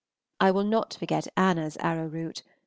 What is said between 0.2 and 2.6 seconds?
I will not forget Anna's arrowroot.